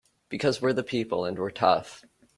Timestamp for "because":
0.29-0.59